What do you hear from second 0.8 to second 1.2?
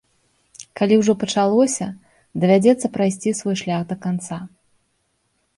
ўжо